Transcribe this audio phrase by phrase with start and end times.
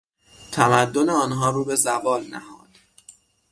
[0.51, 2.69] تمدن آنها رو به زوال نهاد.